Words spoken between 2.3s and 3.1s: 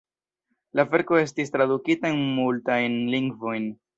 multajn